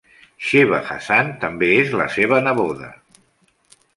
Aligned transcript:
Sheeba 0.45 0.79
Hasan 0.93 1.29
també 1.43 1.69
és 1.83 1.93
la 2.01 2.09
seva 2.15 2.41
neboda. 2.47 2.91